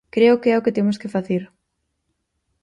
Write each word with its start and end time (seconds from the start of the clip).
Creo 0.15 0.35
que 0.41 0.49
é 0.53 0.59
o 0.59 0.63
que 0.65 0.75
temos 0.77 0.99
que 1.01 1.13
facer. 1.15 1.43